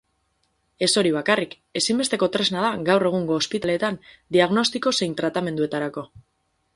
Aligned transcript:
Ez 0.85 0.87
hori 1.01 1.09
bakarrik, 1.15 1.51
ezinbesteko 1.81 2.29
tresna 2.35 2.63
da 2.63 2.71
gaur 2.87 3.05
egungo 3.09 3.37
ospitaleetan 3.41 3.99
diagnostiko 4.37 4.95
zein 5.01 5.13
tratamenduetarako. 5.21 6.05